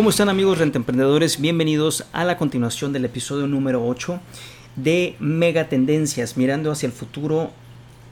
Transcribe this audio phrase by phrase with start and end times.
[0.00, 1.42] ¿Cómo están amigos rentemprendedores?
[1.42, 4.18] Bienvenidos a la continuación del episodio número 8
[4.76, 7.50] de Mega Tendencias, mirando hacia el futuro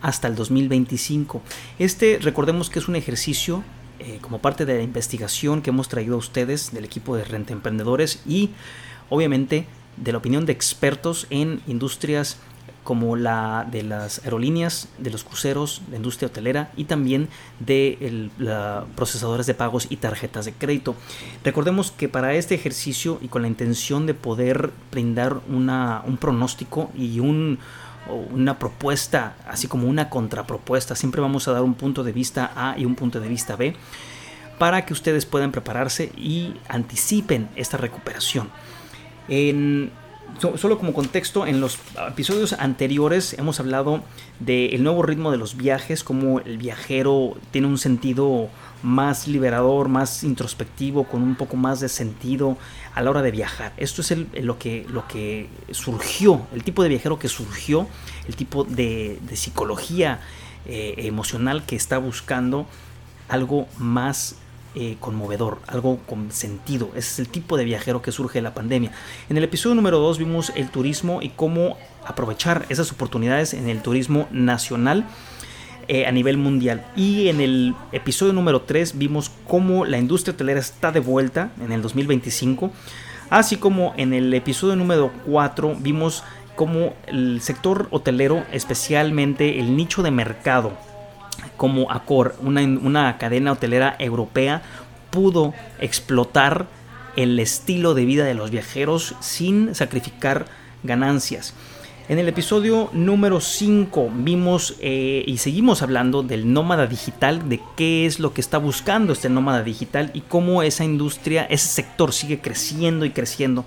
[0.03, 1.41] hasta el 2025.
[1.79, 3.65] Este, recordemos que es un ejercicio
[4.01, 8.21] eh, como parte de la investigación que hemos traído a ustedes del equipo de rentemprendedores
[8.27, 8.51] y
[9.09, 9.65] obviamente
[9.97, 12.37] de la opinión de expertos en industrias
[12.89, 17.29] como la de las aerolíneas, de los cruceros, de industria hotelera y también
[17.61, 20.95] de el- la- procesadores de pagos y tarjetas de crédito.
[21.45, 27.21] Recordemos que para este ejercicio y con la intención de poder brindar un pronóstico y
[27.21, 32.79] una propuesta, así como una contrapropuesta, siempre vamos a dar un punto de vista A
[32.79, 33.77] y un punto de vista B
[34.59, 38.49] para que ustedes puedan prepararse y anticipen esta recuperación.
[39.29, 39.91] En,
[40.57, 44.03] solo como contexto, en los episodios anteriores hemos hablado
[44.41, 48.49] del nuevo ritmo de los viajes, como el viajero tiene un sentido
[48.83, 52.57] más liberador, más introspectivo, con un poco más de sentido
[52.95, 53.73] a la hora de viajar.
[53.77, 57.89] Esto es lo, que, lo que surgió, el tipo de viajero que surgió,
[58.29, 60.21] el tipo de, de psicología
[60.67, 62.67] eh, emocional que está buscando
[63.29, 64.37] algo más
[64.81, 66.91] eh, conmovedor, algo con sentido.
[66.95, 68.93] Ese es el tipo de viajero que surge de la pandemia.
[69.29, 71.77] En el episodio número 2 vimos el turismo y cómo
[72.07, 75.05] aprovechar esas oportunidades en el turismo nacional
[75.89, 76.87] eh, a nivel mundial.
[76.95, 81.73] Y en el episodio número 3 vimos cómo la industria hotelera está de vuelta en
[81.73, 82.71] el 2025.
[83.31, 86.23] Así como en el episodio número 4 vimos
[86.55, 90.73] cómo el sector hotelero, especialmente el nicho de mercado,
[91.57, 94.63] como Accor, una, una cadena hotelera europea,
[95.11, 96.67] pudo explotar
[97.17, 100.47] el estilo de vida de los viajeros sin sacrificar
[100.83, 101.55] ganancias.
[102.09, 108.07] En el episodio número 5 vimos eh, y seguimos hablando del nómada digital, de qué
[108.07, 112.41] es lo que está buscando este nómada digital y cómo esa industria, ese sector sigue
[112.41, 113.67] creciendo y creciendo.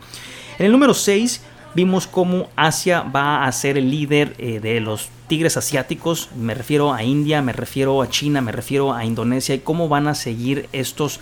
[0.58, 1.44] En el número 6
[1.74, 6.94] vimos cómo Asia va a ser el líder eh, de los tigres asiáticos, me refiero
[6.94, 10.68] a India, me refiero a China, me refiero a Indonesia y cómo van a seguir
[10.74, 11.20] estos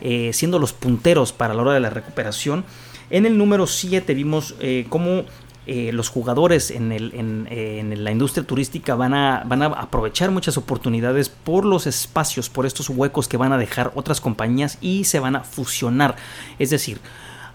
[0.00, 2.64] eh, siendo los punteros para la hora de la recuperación.
[3.10, 5.24] En el número 7 vimos eh, cómo
[5.64, 11.86] los jugadores en, la industria turística van a, van a aprovechar muchas oportunidades por los
[11.86, 16.16] espacios, por estos huecos que van a dejar otras compañías y se van a fusionar.
[16.58, 16.98] Es decir,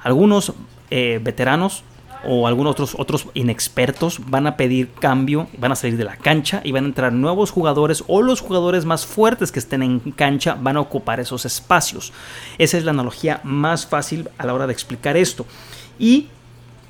[0.03, 0.53] algunos
[0.89, 1.83] veteranos
[2.25, 6.61] o algunos otros, otros inexpertos van a pedir cambio, van a salir de la cancha
[6.63, 10.57] y van a entrar nuevos jugadores o los jugadores más fuertes que estén en cancha
[10.59, 12.13] van a ocupar esos espacios.
[12.57, 15.45] Esa es la analogía más fácil a la hora de explicar esto.
[15.99, 16.27] Y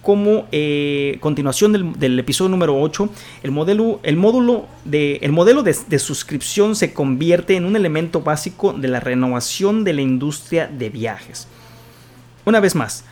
[0.01, 3.09] como eh, continuación del, del episodio número 8,
[3.43, 8.21] el modelo, el módulo de, el modelo de, de suscripción se convierte en un elemento
[8.21, 11.47] básico de la renovación de la industria de viajes.
[12.45, 13.03] Una vez más,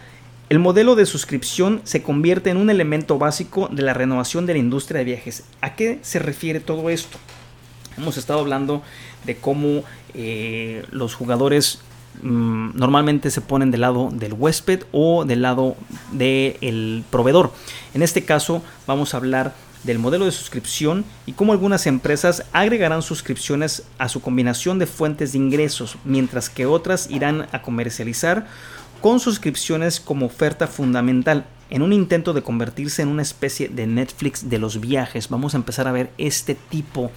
[0.50, 4.60] el modelo de suscripción se convierte en un elemento básico de la renovación de la
[4.60, 5.44] industria de viajes.
[5.62, 7.18] ¿A qué se refiere todo esto?
[7.98, 8.84] Hemos estado hablando
[9.26, 9.84] de cómo
[10.14, 11.80] eh, los jugadores
[12.22, 15.78] mm, normalmente se ponen del lado del huésped o del lado
[16.12, 17.52] del proveedor.
[17.96, 23.02] En este caso vamos a hablar del modelo de suscripción y cómo algunas empresas agregarán
[23.02, 28.48] suscripciones a su combinación de fuentes de ingresos, mientras que otras irán a comercializar
[29.02, 31.46] con suscripciones como oferta fundamental.
[31.70, 35.58] En un intento de convertirse en una especie de Netflix de los viajes, vamos a
[35.58, 37.12] empezar a ver este tipo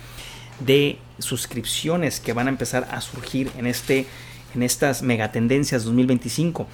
[0.61, 4.07] de suscripciones que van a empezar a surgir en, este,
[4.55, 6.67] en estas megatendencias 2025.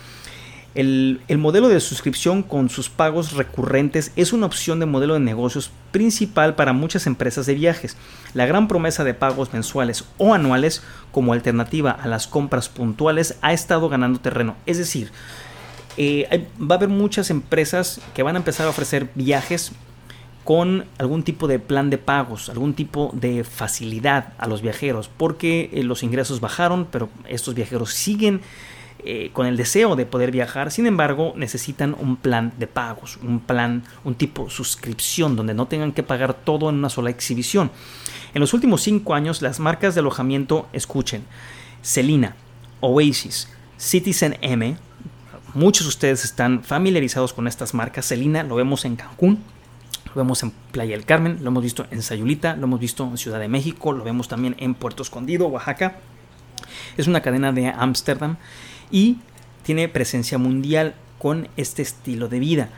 [0.74, 5.20] El, el, modelo de suscripción con sus pagos recurrentes es una opción de modelo de
[5.20, 7.96] negocios principal para muchas empresas de viajes.
[8.34, 10.82] La gran promesa de pagos mensuales o anuales
[11.12, 14.56] como alternativa a las compras puntuales ha estado ganando terreno.
[14.66, 15.12] Es decir,
[15.96, 19.72] eh, va a haber muchas empresas que van a empezar a ofrecer viajes
[20.44, 25.70] con algún tipo de plan de pagos, algún tipo de facilidad a los viajeros, porque
[25.72, 28.42] eh, los ingresos bajaron, pero estos viajeros siguen
[29.04, 33.40] eh, con el deseo de poder viajar, sin embargo necesitan un plan de pagos, un
[33.40, 37.70] plan, un tipo suscripción donde no tengan que pagar todo en una sola exhibición.
[38.34, 41.24] En los últimos cinco años las marcas de alojamiento, escuchen,
[41.82, 42.34] Celina,
[42.80, 44.76] Oasis, Citizen M,
[45.54, 48.08] Muchos de ustedes están familiarizados con estas marcas.
[48.08, 49.38] Celina lo vemos en Cancún,
[50.06, 53.16] lo vemos en Playa del Carmen, lo hemos visto en Sayulita, lo hemos visto en
[53.16, 56.00] Ciudad de México, lo vemos también en Puerto Escondido, Oaxaca.
[56.96, 58.36] Es una cadena de Ámsterdam
[58.90, 59.18] y
[59.62, 62.68] tiene presencia mundial con este estilo de vida.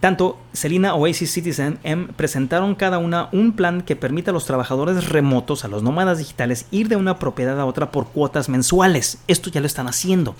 [0.00, 5.08] Tanto Selina Oasis Citizen M presentaron cada una un plan que permite a los trabajadores
[5.08, 9.18] remotos, a los nómadas digitales, ir de una propiedad a otra por cuotas mensuales.
[9.26, 10.36] Esto ya lo están haciendo.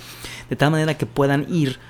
[0.48, 1.80] De tal manera que puedan ir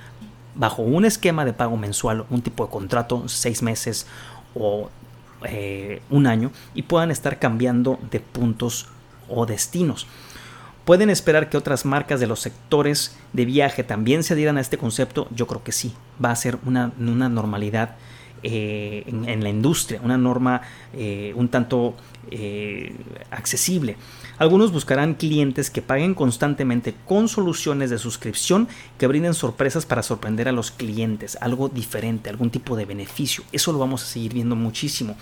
[0.54, 4.06] bajo un esquema de pago mensual, un tipo de contrato, seis meses
[4.54, 4.88] o
[5.44, 8.86] eh, un año, y puedan estar cambiando de puntos
[9.28, 10.06] o destinos.
[10.88, 14.78] ¿Pueden esperar que otras marcas de los sectores de viaje también se adhieran a este
[14.78, 15.28] concepto?
[15.30, 15.92] Yo creo que sí.
[16.24, 17.96] Va a ser una, normalidad
[18.42, 20.62] eh, en, la industria, una norma
[20.94, 21.96] eh, un tanto
[22.30, 22.94] eh,
[23.30, 23.96] accesible.
[24.38, 30.48] Algunos buscarán clientes que paguen constantemente con soluciones de suscripción que brinden sorpresas para sorprender
[30.48, 33.42] a los clientes, algo diferente, algún tipo de beneficio.
[33.50, 35.16] Eso lo vamos a seguir viendo muchísimo.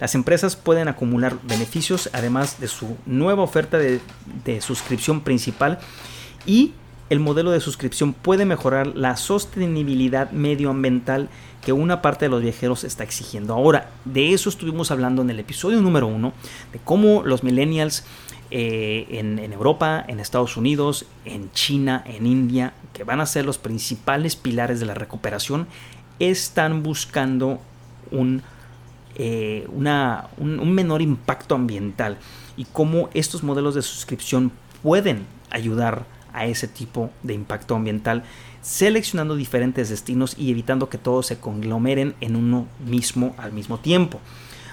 [0.00, 4.00] Las empresas pueden acumular beneficios además de su nueva oferta de,
[4.60, 5.78] suscripción principal
[6.46, 6.72] y
[7.10, 11.28] el modelo de suscripción puede mejorar la sostenibilidad medioambiental
[11.64, 13.54] que una parte de los viajeros está exigiendo.
[13.54, 16.32] Ahora, de eso estuvimos hablando en el episodio número uno,
[16.72, 18.04] de cómo los millennials
[18.50, 23.58] eh, en, Europa, en Estados Unidos, en China, en India, que van a ser los
[23.58, 25.66] principales pilares de la recuperación,
[26.18, 27.60] están buscando
[28.10, 28.42] un
[29.20, 32.18] eh, un, menor impacto ambiental
[32.56, 36.04] y cómo estos modelos de suscripción pueden ayudar
[36.38, 38.22] a ese tipo de impacto ambiental
[38.62, 44.20] seleccionando diferentes destinos y evitando que todos se conglomeren en uno mismo al mismo tiempo.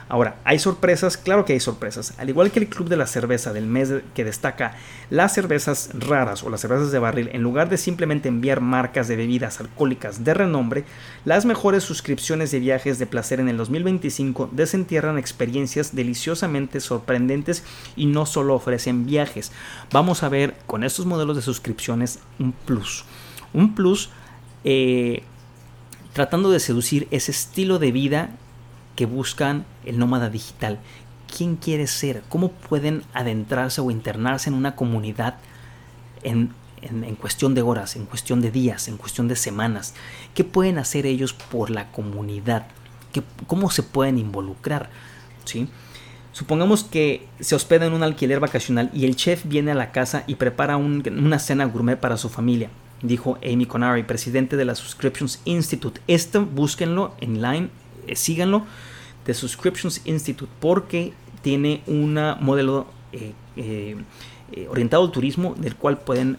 [0.07, 1.17] Ahora, ¿hay sorpresas?
[1.17, 2.13] Claro que hay sorpresas.
[2.19, 4.75] Al igual que el Club de la Cerveza del mes que destaca
[5.09, 9.15] las cervezas raras o las cervezas de barril, en lugar de simplemente enviar marcas de
[9.15, 10.83] bebidas alcohólicas de renombre,
[11.25, 17.63] las mejores suscripciones de viajes de placer en el 2025 desentierran experiencias deliciosamente sorprendentes
[17.95, 19.51] y no solo ofrecen viajes.
[19.91, 23.05] Vamos a ver con estos modelos de suscripciones un plus.
[23.53, 24.11] Un plus
[24.63, 25.23] eh,
[26.13, 28.29] tratando de seducir ese estilo de vida
[28.95, 30.79] que buscan el nómada digital.
[31.35, 32.23] ¿Quién quiere ser?
[32.29, 35.35] ¿Cómo pueden adentrarse o internarse en una comunidad
[36.23, 36.53] en,
[37.19, 39.93] cuestión de horas, en cuestión de días, en cuestión de semanas?
[40.33, 42.67] ¿Qué pueden hacer ellos por la comunidad?
[43.11, 44.89] ¿Qué, ¿Cómo se pueden involucrar?
[45.45, 45.67] ¿Sí?
[46.31, 50.25] Supongamos que se hospeda en un alquiler vacacional y el chef viene a la casa
[50.27, 52.69] y prepara una cena gourmet para su familia,
[53.01, 56.01] dijo Amy Conary, presidente de la Subscriptions Institute.
[56.07, 57.69] Esto búsquenlo en line
[58.07, 58.65] eh, síganlo,
[59.25, 63.95] The Subscriptions Institute, porque tiene un modelo eh, eh,
[64.69, 66.37] orientado al turismo del cual pueden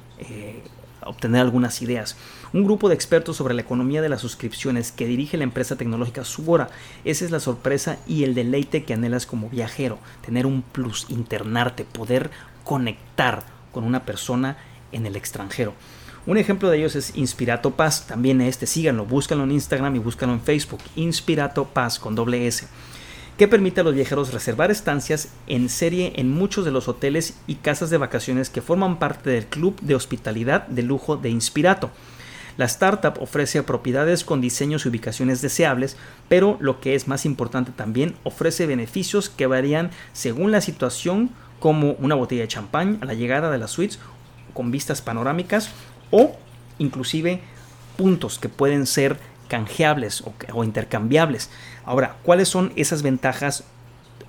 [1.05, 2.17] obtener algunas ideas.
[2.53, 6.25] Un grupo de expertos sobre la economía de las suscripciones que dirige la empresa tecnológica
[6.25, 6.71] Subora.
[7.05, 9.99] Esa es la sorpresa y el deleite que anhelas como viajero.
[10.25, 12.31] Tener un plus, internarte, poder
[12.65, 14.57] conectar con una persona
[14.93, 15.75] en el extranjero.
[16.27, 20.35] Un ejemplo de ellos es Inspirato Paz, también este, síganlo, búscanlo en Instagram y búscanlo
[20.35, 22.67] en Facebook, Inspirato Paz con doble S,
[23.39, 27.55] que permite a los viajeros reservar estancias en serie en muchos de los hoteles y
[27.55, 31.93] casas de vacaciones que forman parte del club de hospitalidad de lujo de Inspirato.
[32.57, 35.97] La startup ofrece propiedades con diseños y ubicaciones deseables,
[36.29, 41.93] pero lo que es más importante también ofrece beneficios que varían según la situación, como
[41.93, 44.01] una botella de champán a la llegada de las suites
[44.55, 45.71] con vistas panorámicas
[46.11, 46.37] o
[46.79, 47.41] inclusive
[47.97, 51.51] puntos que pueden ser canjeables o, intercambiables.
[51.85, 53.65] Ahora, ¿cuáles son esas ventajas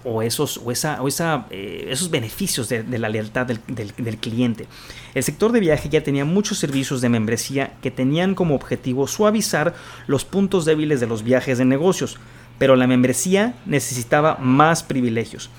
[0.03, 4.67] o esos, o esa, o esa, eh, esos beneficios de, la lealtad del, del, cliente.
[5.13, 9.74] El sector de viaje ya tenía muchos servicios de membresía que tenían como objetivo suavizar
[10.05, 12.17] los puntos débiles de los viajes de negocios,
[12.57, 15.50] pero la membresía necesitaba más privilegios.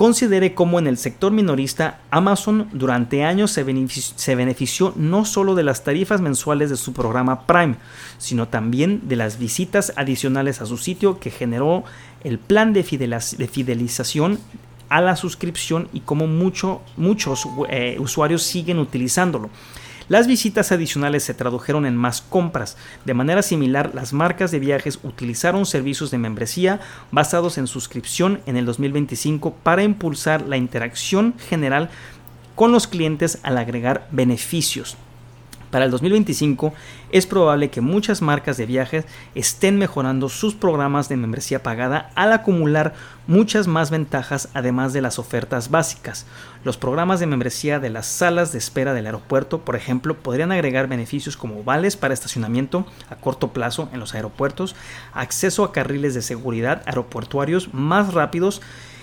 [0.00, 5.84] Considere cómo en el sector minorista Amazon durante años se benefició, no solo de las
[5.84, 7.74] tarifas mensuales de su programa Prime,
[8.16, 11.84] sino también de las visitas adicionales a su sitio que generó
[12.24, 14.38] el plan de, fidelización
[14.88, 19.50] a la suscripción y cómo muchos eh, usuarios siguen utilizándolo.
[20.10, 22.76] Las visitas adicionales se tradujeron en más compras.
[23.04, 26.80] De manera similar, las marcas de viajes utilizaron servicios de membresía
[27.12, 31.90] basados en suscripción en el 2025 para impulsar la interacción general
[32.56, 34.96] con los clientes al agregar beneficios.
[35.70, 36.74] Para el 2025
[37.12, 39.04] es probable que muchas marcas de viajes
[39.36, 42.94] estén mejorando sus programas de membresía pagada al acumular
[43.28, 46.26] muchas más ventajas además de las ofertas básicas.
[46.64, 50.88] Los programas de membresía de las salas de espera del aeropuerto, por ejemplo, podrían agregar
[50.88, 54.74] beneficios como vales para estacionamiento a corto plazo en los aeropuertos,
[55.12, 58.60] acceso a carriles de seguridad aeroportuarios más rápidos,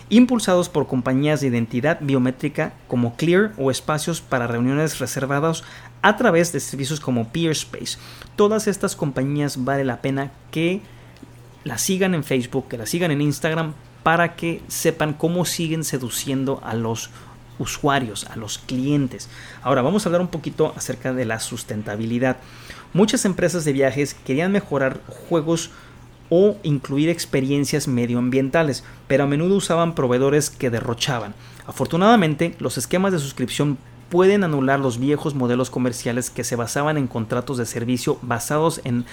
[0.09, 5.63] impulsados por compañías de identidad biométrica como Clear o espacios para reuniones reservados
[6.07, 7.97] a través de servicios como Peerspace.
[8.37, 10.79] Todas estas compañías vale la pena que
[11.65, 13.73] las sigan en Facebook, que las sigan en Instagram
[14.03, 17.09] para que sepan cómo siguen seduciendo a los
[17.59, 19.27] usuarios, a los clientes.
[19.61, 22.37] Ahora vamos a hablar un poquito acerca de la sustentabilidad.
[22.93, 25.71] Muchas empresas de viajes querían mejorar juegos
[26.29, 31.33] o incluir experiencias medioambientales, pero a menudo usaban proveedores que derrochaban.
[31.65, 33.77] Afortunadamente, los esquemas de suscripción
[34.09, 39.05] pueden anular los viejos modelos comerciales que se basaban en contratos de servicio basados en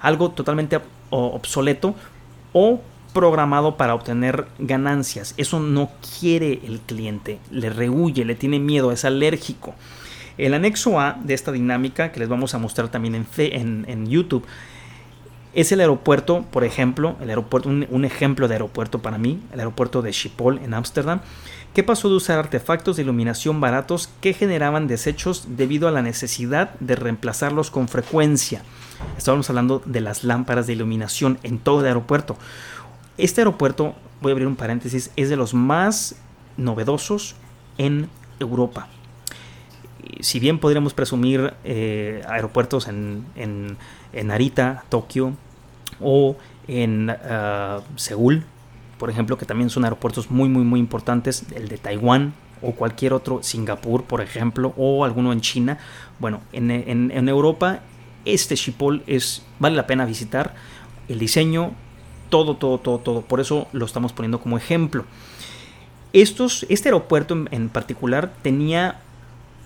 [0.00, 0.80] algo totalmente
[1.10, 1.94] obsoleto
[2.52, 2.80] o
[3.12, 5.34] programado para obtener ganancias.
[5.36, 9.74] Eso no quiere el cliente, le rehuye, le tiene miedo, es alérgico.
[10.38, 14.06] El anexo A de esta dinámica, que les vamos a mostrar también en, en, en
[14.08, 14.44] YouTube,
[15.54, 20.00] es el aeropuerto, por ejemplo, el aeropuerto, un, ejemplo de aeropuerto para mí, el aeropuerto
[20.00, 21.20] de Schiphol en Ámsterdam,
[21.74, 26.70] que pasó de usar artefactos de iluminación baratos que generaban desechos debido a la necesidad
[26.80, 28.62] de reemplazarlos con frecuencia.
[29.16, 32.36] Estábamos hablando de las lámparas de iluminación en todo el aeropuerto.
[33.18, 36.16] Este aeropuerto, voy a abrir un paréntesis, es de los más
[36.56, 37.36] novedosos
[37.78, 38.08] en
[38.40, 38.88] Europa.
[40.20, 43.76] Si bien podríamos presumir eh, aeropuertos en, en,
[44.12, 45.34] en, Narita, Tokio
[46.00, 46.36] o
[46.68, 48.44] en uh, Seúl,
[48.98, 53.12] por ejemplo, que también son aeropuertos muy, muy, muy importantes, el de Taiwán o cualquier
[53.12, 55.78] otro, Singapur, por ejemplo, o alguno en China.
[56.20, 57.80] Bueno, en, en, en Europa
[58.24, 60.54] este Schiphol es, vale la pena visitar.
[61.08, 61.72] El diseño,
[62.30, 63.22] todo, todo, todo, todo.
[63.22, 65.04] Por eso lo estamos poniendo como ejemplo.
[66.12, 69.00] Estos, este aeropuerto en, particular tenía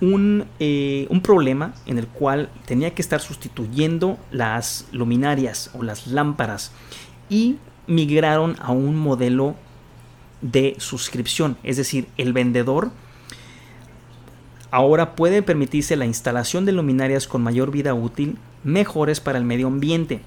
[0.01, 6.07] un, eh, un, problema en el cual tenía que estar sustituyendo las luminarias o las
[6.07, 6.73] lámparas
[7.31, 9.55] y migraron a un modelo
[10.43, 11.57] de suscripción.
[11.63, 12.91] Es decir, el vendedor
[14.71, 19.69] ahora puede permitirse la instalación de luminarias con mayor vida útil, mejores para el medio
[19.69, 20.21] ambiente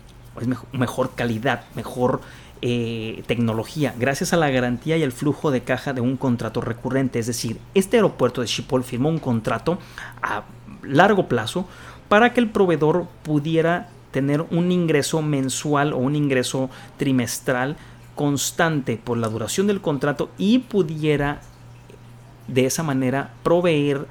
[0.72, 2.22] mejor, calidad, mejor
[2.62, 7.20] eh, tecnología, gracias a la garantía y el flujo de caja de un contrato recurrente.
[7.20, 9.80] Es decir, este aeropuerto de Schiphol firmó un contrato
[10.22, 10.44] a
[10.84, 11.68] largo plazo
[12.10, 17.78] para que el proveedor pudiera tener un ingreso mensual o un ingreso trimestral
[18.16, 21.42] constante por la duración del contrato y pudiera
[22.48, 24.08] de esa manera proveer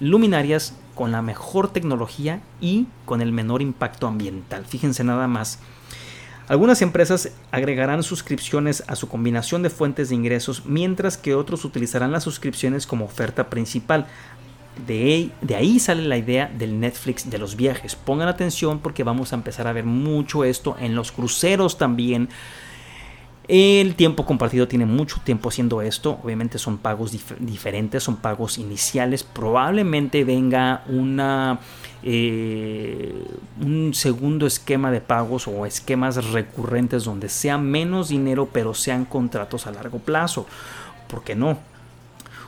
[0.00, 4.66] luminarias con la mejor tecnología y con el menor impacto ambiental.
[4.66, 5.58] Fíjense nada más.
[6.50, 12.10] Algunas empresas agregarán suscripciones a su combinación de fuentes de ingresos, mientras que otros utilizarán
[12.10, 14.06] las suscripciones como oferta principal.
[14.84, 17.94] De, ahí sale la idea del Netflix de los viajes.
[17.94, 22.28] Pongan atención porque vamos a empezar a ver mucho esto en los cruceros también.
[23.52, 26.20] El tiempo compartido tiene mucho tiempo haciendo esto.
[26.22, 29.24] Obviamente son pagos diferentes, son pagos iniciales.
[29.24, 31.58] Probablemente venga una,
[32.04, 33.12] eh,
[33.60, 39.66] un segundo esquema de pagos o esquemas recurrentes donde sea menos dinero pero sean contratos
[39.66, 40.46] a largo plazo.
[41.08, 41.58] ¿Por qué no?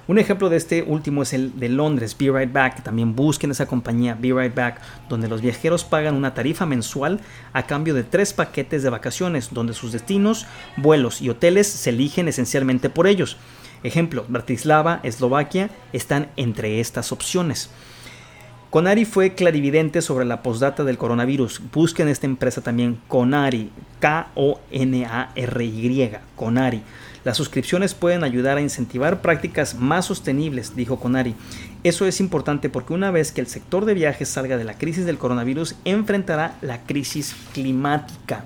[0.09, 2.83] Un ejemplo de este último es el de Londres, Be Right Back.
[2.83, 7.21] También busquen esa compañía Be Right Back, donde los viajeros pagan una tarifa mensual
[7.53, 12.27] a cambio de tres paquetes de vacaciones, donde sus destinos, vuelos y hoteles se eligen
[12.27, 13.37] esencialmente por ellos.
[13.85, 17.71] Ejemplo, Bratislava, Eslovaquia están entre estas opciones.
[18.71, 21.61] Conari fue clarividente sobre la postdata del coronavirus.
[21.73, 24.51] Busquen esta empresa también, Conari, K-O-N-A-R-Y,
[26.35, 26.83] Conari.
[27.25, 31.37] Las suscripciones pueden ayudar a incentivar prácticas más sostenibles, dijo Conari.
[31.85, 35.07] Eso es importante porque una vez que el sector de viajes salga de la crisis
[35.07, 38.45] del coronavirus, enfrentará la crisis climática.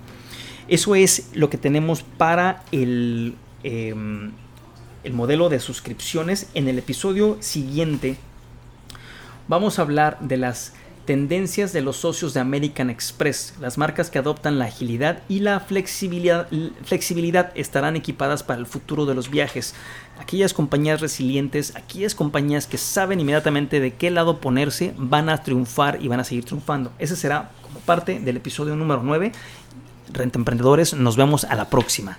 [0.68, 4.32] Eso es lo que tenemos para el, em,
[5.04, 6.48] el modelo de suscripciones.
[6.54, 8.16] En el episodio siguiente
[9.48, 10.74] vamos a hablar de las
[11.06, 13.54] tendencias de los socios de American Express.
[13.60, 16.48] Las marcas que adoptan la agilidad y la flexibilidad,
[16.84, 19.74] flexibilidad, estarán equipadas para el futuro de los viajes.
[20.18, 26.02] Aquellas compañías resilientes, aquellas compañías que saben inmediatamente de qué lado ponerse, van a triunfar
[26.02, 26.92] y van a seguir triunfando.
[26.98, 29.32] Ese será como parte del episodio número 9.
[30.12, 32.18] Renta Emprendedores, nos vemos a la próxima.